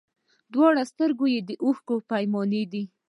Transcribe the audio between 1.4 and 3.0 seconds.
د اوښکو پیمانې دي